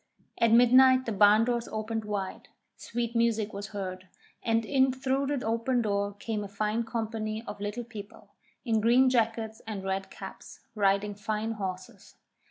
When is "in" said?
4.65-4.91, 8.65-8.81